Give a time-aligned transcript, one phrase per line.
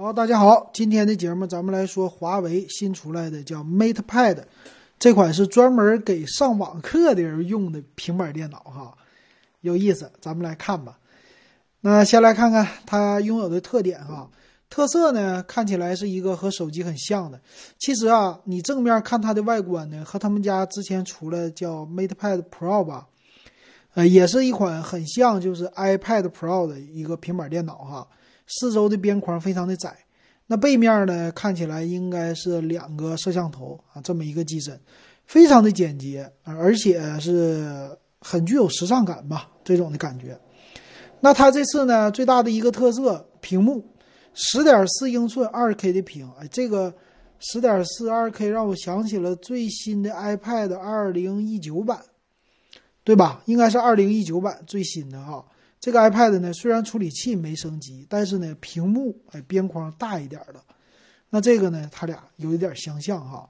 [0.00, 4.44] 好，大家好，今天的节目咱们来说华为新出来的叫 MatePad，
[4.96, 8.96] 这款是专门给上网课的人用的平板电脑哈，
[9.60, 11.00] 有意思，咱们来看吧。
[11.80, 14.30] 那先来看看它拥有的特点哈，
[14.70, 17.40] 特色呢看起来是一个和手机很像的，
[17.76, 23.08] 其实啊，你正面看它的外观呢，和他们家之前出了叫 MatePad Pro 吧，
[23.94, 28.06] 呃，也是一款很像就是 iPad Pro 的一个平板电脑哈。
[28.48, 29.94] 四周的边框非常的窄，
[30.46, 34.80] 那背面呢看起来应该是两个摄像头啊，这么一个机身，
[35.26, 37.90] 非常的简洁而且是
[38.20, 40.38] 很具有时尚感吧，这种的感觉。
[41.20, 43.84] 那它这次呢最大的一个特色，屏幕
[44.32, 46.94] 十点四英寸二 K 的屏，哎，这个
[47.40, 52.00] 十点四二 K 让我想起了最新的 iPad 二零一九版，
[53.04, 53.42] 对吧？
[53.44, 55.44] 应该是二零一九版最新的哈。
[55.80, 60.62] 这个 iPad 呢，虽然处理器没升级，但是呢，屏幕哎边框大一点了。
[61.30, 63.48] 那这个呢，它俩有一点相像哈。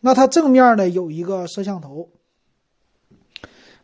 [0.00, 2.08] 那它正面呢有一个摄像头。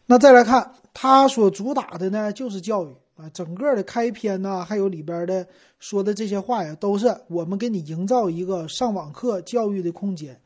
[0.06, 5.46] 那再来看它所主打的呢，就是教育啊，整个的开篇呢，还有里边的
[5.78, 10.40] 说的这些话呀，都是我们给你营造一个上网课教育的空间。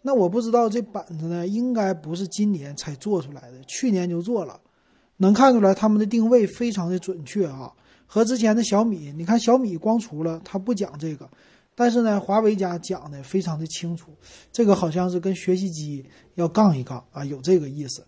[0.00, 4.60] 那我不知道这板子呢，应该不是今年才做出来的，去年就做了。
[5.18, 7.72] 能看出来他们的定位非常的准确啊，
[8.06, 11.28] 和之前的小米，你看小米光出了，它不讲这个，
[11.74, 14.10] 但是呢，华为家讲的非常的清楚，
[14.52, 18.04] 这个好像是跟学习机要杠一杠啊，有这个意思。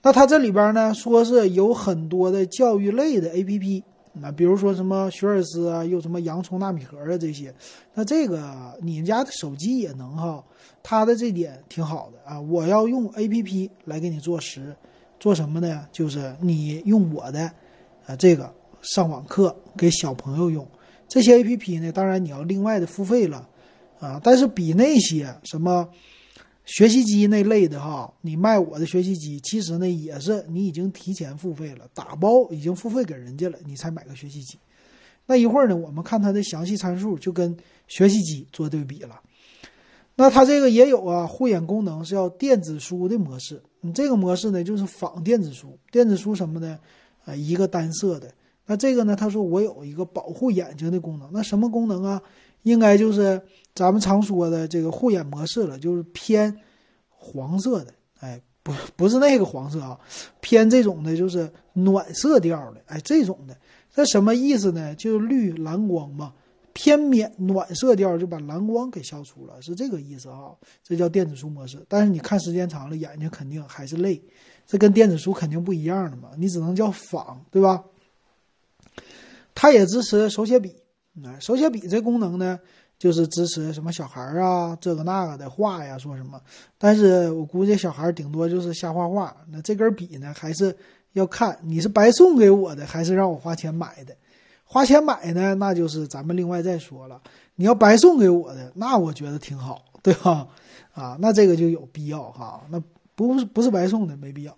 [0.00, 7.54] 那它这里边呢，说是有很多的教育类的 APP，那比如说什么学而思啊，又什么洋葱纳米盒啊这些，
[7.94, 10.44] 那这个你家的手机也能哈，
[10.82, 14.74] 它的这点挺好的啊，我要用 APP 来给你做实。
[15.22, 15.86] 做什么呢？
[15.92, 17.48] 就是你用我的，
[18.06, 20.66] 啊，这个上网课给小朋友用
[21.06, 23.48] 这些 A P P 呢，当然你要另外的付费了，
[24.00, 25.88] 啊，但是比那些什么
[26.64, 34.58] 学习机那类的哈，你卖我的学习机，其实呢也是你已经提前付费了，打包已经付费给人家了，你才买个学习机。
[35.26, 39.20] 那一会儿呢，我们看它的详细参数，就跟学习机做对比了。
[40.16, 43.62] 那它这个也有啊，护眼功能是要电子书的模式。
[43.82, 46.78] 你这个模式呢，就是仿电子书，电子书什么的，
[47.24, 48.32] 啊，一个单色的。
[48.64, 51.28] 那这个呢，他说我有一个保护眼睛的功能。
[51.32, 52.22] 那什么功能啊？
[52.62, 53.42] 应该就是
[53.74, 56.56] 咱们常说的这个护眼模式了，就是偏
[57.08, 57.92] 黄色的。
[58.20, 59.98] 哎，不，不是那个黄色啊，
[60.40, 62.80] 偏这种的，就是暖色调的。
[62.86, 63.56] 哎，这种的，
[63.92, 64.94] 这什么意思呢？
[64.94, 66.32] 就是绿蓝光嘛。
[66.72, 70.52] 偏免暖色调就把蓝光给消除了，是这个意思啊？
[70.82, 71.84] 这叫电子书模式。
[71.88, 74.22] 但是你看时间长了，眼睛肯定还是累，
[74.66, 76.30] 这跟电子书肯定不一样的嘛。
[76.36, 77.84] 你只能叫仿，对吧？
[79.54, 80.74] 它也支持手写笔，
[81.22, 82.58] 啊，手写笔这功能呢，
[82.98, 86.40] 就是支持什么小孩啊，这个那个的画呀，说什么。
[86.78, 89.36] 但是我估计小孩顶多就是瞎画画。
[89.50, 90.74] 那这根笔呢，还是
[91.12, 94.16] 要看你是白送给我的，还是让我花钱买的。
[94.72, 97.20] 花钱买呢，那就是咱们另外再说了。
[97.56, 100.48] 你要白送给我的，那我觉得挺好， 对吧？
[100.94, 102.66] 啊，那这个就有必要哈。
[102.70, 102.82] 那
[103.14, 104.56] 不是不是白送的，没必要。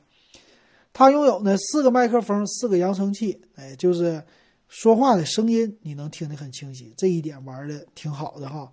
[0.93, 4.23] 它拥有呢四个麦克风，四个扬声器，哎，就是
[4.69, 8.73] 说话的声音你能听得很清晰，这一点玩的挺好的哈。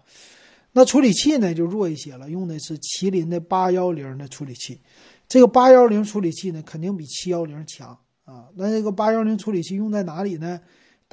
[0.74, 4.80] 那处理器呢就弱一些了，用的是麒麟的八幺零的处理器。
[5.28, 8.46] 这个八幺零处理器呢肯定比七幺零强啊。
[8.54, 10.62] 那这个八幺零处理器用在哪里呢？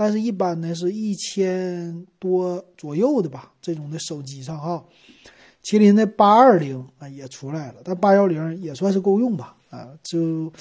[0.00, 4.84] 但是，一般呢是一千多左右的吧，这种的手机上哈，
[5.64, 10.52] 麒麟的八二零啊也出来了，但八幺零也算是够用吧，啊，就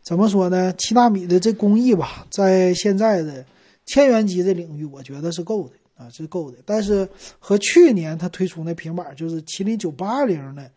[0.00, 0.72] 怎么说呢？
[0.78, 3.44] 七纳米的这工艺吧，在现在的
[3.84, 6.56] 千元机的领域，我觉得是够的啊，是够的。
[6.64, 7.06] 但是
[7.38, 10.70] 和去年它推出那平板，就是麒麟九八零的，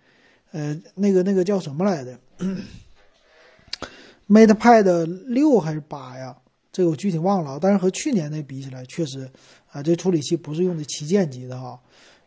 [0.51, 2.19] 呃，那个那个叫什么来的？
[4.27, 6.35] MatePad 六还是八呀？
[6.75, 9.31] 这个我具体忘了，但是和去年那比起来，确实
[9.71, 11.79] 啊，这处理器不是用的旗舰级的哈，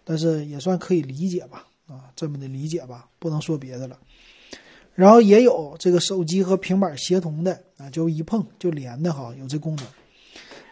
[0.05, 3.99] 但是也算可以理解吧，啊，这么的理解吧，不能说别的了。
[4.95, 9.87] 然后也有这个手机和平板协同的啊，就一碰就连的哈，有这功能。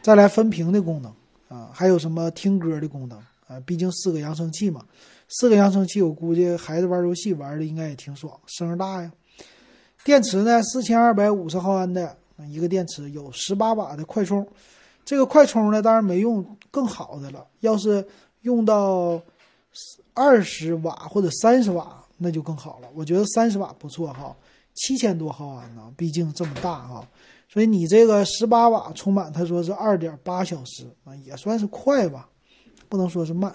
[0.00, 1.12] 再来分屏的功能
[1.49, 3.61] 啊，还有什么听歌的功能啊？
[3.67, 4.87] 毕竟四个扬声器嘛，
[5.29, 9.12] 四个扬声器，我估计孩子玩游戏玩的应该也挺爽，声大呀。
[10.02, 12.17] 电池呢，四千二百五十毫安的。
[12.50, 14.47] 一个电池有十八瓦的快充，
[15.05, 17.47] 这个快充呢，当然没用更好的了。
[17.61, 18.06] 要是
[18.43, 19.21] 用到
[20.15, 22.88] 二十瓦或者三十瓦，那就更好了。
[22.94, 24.35] 我觉得三十瓦不错哈，
[24.75, 27.06] 七千多毫安呢，毕竟这么大哈。
[27.49, 32.29] 所以你这个十八瓦充满，他说是二点八小时啊，也算是快吧。
[32.89, 33.53] 不能说是慢。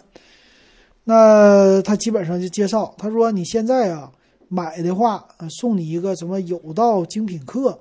[1.03, 4.11] 那他基本上就介绍，他说你现在啊
[4.49, 7.79] 买的话，送你一个什么有道精品课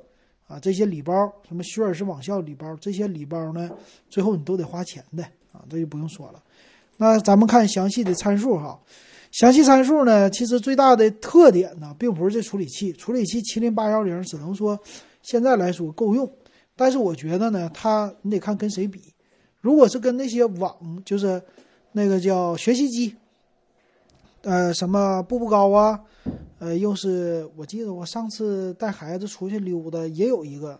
[0.50, 3.70] 啊，这些礼包，什么学而思网校礼包，这些礼包呢，
[4.08, 6.42] 最后你都得花钱的啊，这就不用说了。
[6.96, 8.76] 那咱们看详细的参数哈，
[9.30, 14.76] 详细参数呢，其实最大的特点呢，并不是这处理器，处理器麒麟八幺零只能说
[15.22, 16.28] 现在来说够用，
[16.74, 19.00] 但是我觉得呢，它你得看跟谁比，
[19.60, 20.74] 如果是跟那些网
[21.04, 21.40] 就是。
[21.92, 23.16] 那个叫学习机，
[24.42, 25.98] 呃，什么步步高啊，
[26.60, 30.78] 呃，又是我记得我上次带孩子出去溜达也有一个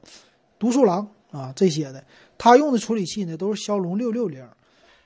[0.59, 2.05] 读书郎啊，这些的，
[2.37, 4.47] 他用的处理器呢都是骁龙六六零，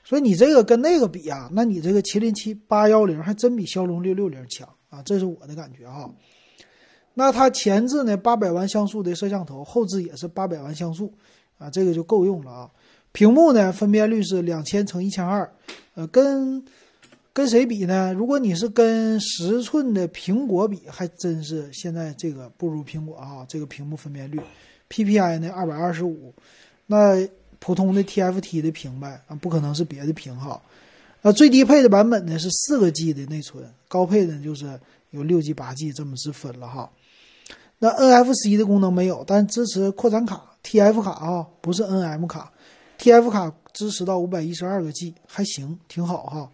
[0.03, 6.13] 所以你这个跟那个比啊，那你这个麒麟七八幺零还真比骁龙六六零强啊，这是我的感觉哈。
[7.13, 11.13] 那它前置呢八百万像素的摄像头，后置也是八百万像素
[11.57, 12.69] 啊，这个就够用了啊。
[13.13, 15.49] 屏幕呢分辨率是两千乘一千二。
[15.93, 16.61] 呃，跟
[17.35, 18.13] 跟谁比呢？
[18.13, 23.45] 如果你是跟十寸的苹果比，还真是现在这个不如苹果啊。
[23.49, 24.39] 这个屏幕分辨率
[24.89, 26.33] ，PPI 呢二百二十五，
[26.85, 27.27] 那
[27.59, 30.61] 普通的 TFT 的屏呗啊，不可能是别的屏哈。
[31.21, 34.79] 那，最低配的版本呢是四个 G 的内存，高配的就是
[35.09, 36.89] 有六 G、八 G 这么之分了哈。
[37.79, 42.53] 那 NFC 的功能没有，但支持扩展卡 TF 卡啊，不是 NM 卡
[42.97, 43.53] ，TF 卡。
[43.73, 46.49] 支持到五百一十二个 G，还行，挺好哈。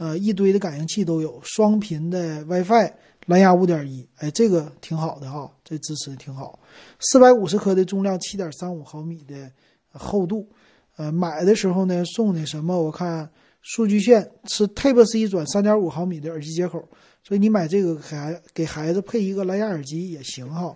[0.00, 2.90] 呃，一堆的感应器都有，双频的 WiFi，
[3.26, 6.58] 蓝牙五点一，哎，这个挺好的哈，这支持挺好。
[7.00, 9.52] 四百五十克的重量，七点三五毫米的
[9.92, 10.48] 厚度。
[10.96, 12.80] 呃，买的时候呢送的什么？
[12.80, 13.28] 我看
[13.60, 16.82] 数据线是 Type C 转三点五毫米的耳机接口，
[17.22, 20.74] 所以你买这个还给孩子配一个蓝牙耳机也行哈。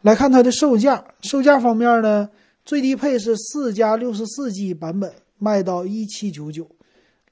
[0.00, 2.28] 来看它的售价，售价方面呢？
[2.64, 6.64] 最低配是四加六十四 G 版本，卖到一七九九；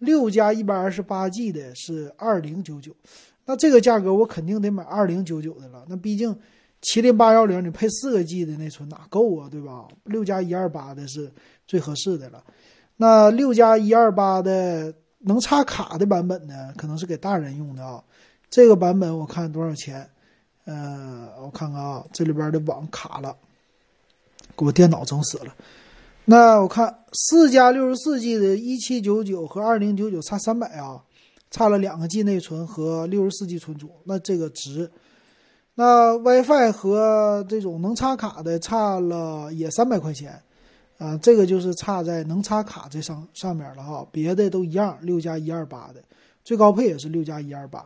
[0.01, 2.93] 六加一百二十八 G 的是二零九九。
[3.47, 5.85] 那这个价格我肯定得买二零九九的了。
[5.89, 6.37] 那毕竟
[6.83, 9.87] 麒麟八幺零你配四个 G 的内存哪够啊，对吧？
[10.05, 11.33] 六加一二八的是
[11.67, 12.43] 最合适的了。
[12.97, 16.73] 那六加一二八的能插卡的版本呢？
[16.77, 18.03] 可能是给大人用的啊。
[18.49, 20.09] 这个版本我看多少钱？
[20.65, 23.37] 呃，我看看啊，这里边的网卡了。
[24.57, 25.55] 给我电脑整死了。
[26.27, 31.03] 那我看四加六十四 G 的一七九九和二零九九差三百啊，
[31.51, 34.89] 差了两个 G 内存和六十四 G 存储，那这个值。
[35.75, 40.41] 那 WiFi 和这种能插卡的差了也三百块钱，
[40.99, 46.01] 啊，这个就是差在能插卡这上上面了哈，别的都一样，六加一二八的，
[46.45, 47.85] 最高配也是六加一二八。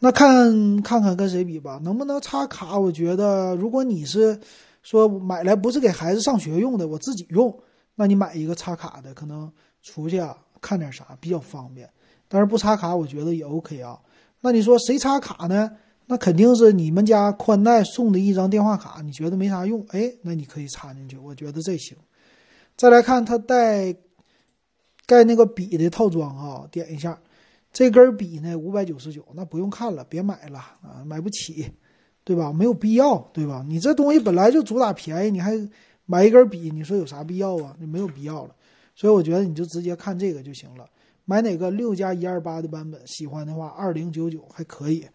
[0.00, 2.78] 那看看看跟谁比吧，能不能插卡？
[2.78, 4.38] 我觉得如果你是。
[4.86, 7.52] 说买来不是给孩子上学用的，我自己用。
[7.96, 9.52] 那你买一个插卡的，可能
[9.82, 11.90] 出去啊看点啥比较方便。
[12.28, 13.98] 但是不插卡，我觉得也 OK 啊。
[14.42, 15.68] 那你说谁插卡呢？
[16.06, 19.84] 那肯定是你们家宽带送的一张电话卡，你觉得没啥用？
[19.88, 21.96] 哎，那你可以插进去，我觉得这行。
[22.76, 23.92] 再来看它带
[25.04, 27.18] 盖那个笔的套装啊，点一下，
[27.72, 31.72] 这根笔呢五百九十九，那不用看了，别买了啊，买不起。
[32.26, 32.52] 对吧？
[32.52, 33.64] 没有必要，对吧？
[33.68, 35.56] 你这东西本来就主打便宜，你还
[36.06, 37.76] 买一根笔，你说有啥必要啊？
[37.80, 38.50] 就没有必要了。
[38.96, 40.84] 所以我觉得你就直接看这个就行了。
[41.24, 45.06] 买哪个六加一二八的版本，喜欢的话二零九九还可以。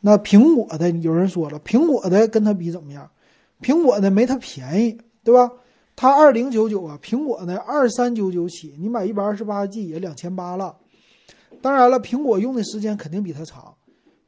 [0.00, 3.10] 那苹果的有人说了，苹果的跟它比怎么样？
[3.60, 5.50] 苹果的没它便宜，对吧？
[5.96, 10.76] 它二零九九啊，苹果的二三九九起，你买一百二十八 G 也两千八了。
[11.60, 13.74] 当然了，苹果用的时间肯定比它长。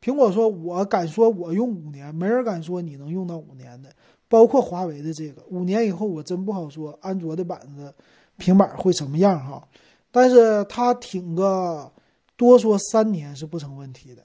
[0.05, 3.89] 苹果说：“我敢说，我用五年，没人敢说你能用到五年的。
[4.29, 6.99] 包括华为的这个，五年以后我真不好说。
[7.01, 7.95] 安卓的板子、
[8.37, 9.67] 平板会什么样哈？
[10.11, 11.91] 但是它挺个
[12.37, 14.23] 多说三年是不成问题的。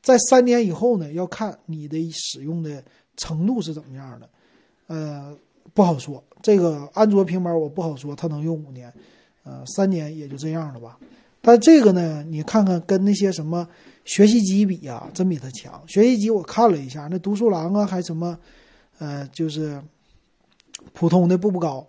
[0.00, 2.80] 在三年以后呢，要看你的使用的
[3.16, 4.30] 程度是怎么样的。
[4.86, 5.36] 呃，
[5.74, 6.22] 不好说。
[6.40, 8.92] 这个安卓平板我不好说，它能用五年，
[9.42, 10.96] 呃，三年也就这样了吧。
[11.40, 13.68] 但这个呢，你看看跟那些什么。”
[14.02, 15.84] 学习机比呀，真比它强。
[15.86, 18.36] 学习机我看了一下，那读书郎啊，还什么，
[18.98, 19.80] 呃，就是
[20.94, 21.86] 普通的步步高，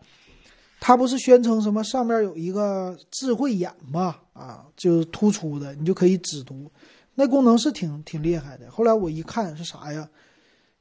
[0.79, 4.17] 它不是宣称什么上面有一个智慧眼吗？
[4.33, 6.69] 啊，就是突出的，你就可以指读，
[7.15, 8.69] 那功能是挺挺厉害的。
[8.69, 10.07] 后来我一看是啥呀？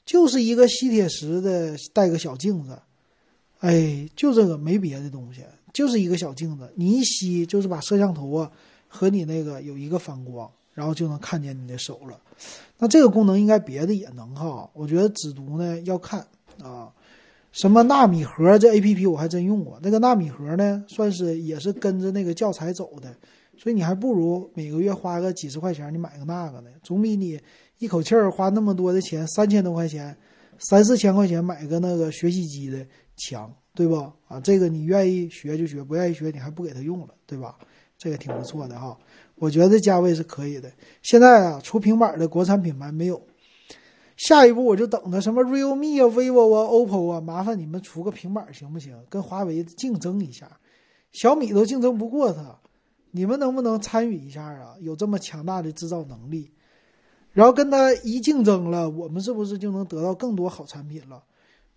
[0.04, 2.76] 就是一个吸铁石的带个小镜子，
[3.60, 8.50] 哎，就这个没别的东西，就是一个小镜子，你一吸就是把摄像头啊
[8.88, 10.50] 和你那个有一个反光。
[10.72, 12.18] 然后就能看见你的手了，
[12.78, 14.70] 那这个功能应该别的也能哈。
[14.72, 16.24] 我觉得只读呢要看
[16.62, 16.90] 啊，
[17.52, 23.14] 什么纳米盒这 A P P 我还真用过，那个纳米盒呢，算是也是跟着那个教材走的，
[23.58, 27.38] 所以你还不如每个月花个几十块钱，你买个那个呢，总比你
[27.78, 30.16] 一口气儿花那么多的钱，三千多块钱，
[30.60, 32.86] 三四千块钱买个那个学习机的
[33.16, 33.94] 强，对不？
[34.28, 37.56] 啊，这个你愿意学就学，不愿意学你还不给他用了，对吧？
[37.96, 38.94] 这个挺不错的哈，
[39.36, 40.70] 我觉得价位是可以的。
[41.00, 43.18] 现在啊，出平板的国产品牌没有。
[44.18, 48.94] 下一步我就等着什么 realme 啊、vivo 啊、oppo 啊，麻烦你们出个平板行不行？
[49.08, 50.60] 跟华为竞争一下，
[51.12, 52.58] 小米都竞争不过它，
[53.12, 54.74] 你们能不能参与一下啊？
[54.82, 56.52] 有这么强大的制造能力，
[57.32, 61.22] 然后跟它一竞争了，我们是不是就能得到更多好产品了？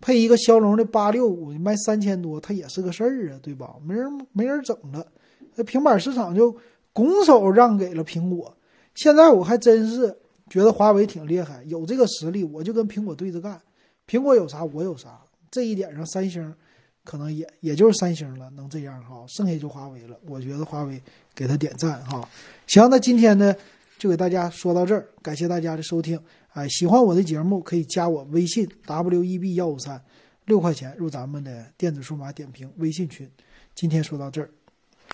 [0.04, 3.74] 配一个骁龙的八六五卖三千多，它也是个事儿啊，对吧？
[3.82, 5.06] 没人没人整了，
[5.54, 6.54] 那平板市场就
[6.92, 8.54] 拱手让给了苹果。
[8.94, 10.14] 现在我还真是。
[10.50, 13.58] 觉得华为挺厉害，有这个实力，我就跟苹果对着干。
[14.06, 15.18] 苹果有啥，我有啥。
[15.50, 16.54] 这一点上，三星
[17.02, 19.24] 可能也也就是三星了，能这样哈。
[19.26, 20.14] 剩下就华为了。
[20.28, 21.02] 我觉得华为
[21.34, 22.28] 给他点赞哈。
[22.66, 23.56] 行，那今天呢，
[24.04, 26.20] 就给大家说到这儿，感谢大家的收听。
[26.52, 29.98] 哎，喜欢我的节目可以加我微信 w e b 幺五三，
[30.44, 33.26] 六块钱入咱们的电子数码点评微信群。
[33.74, 34.50] 今天说到这儿。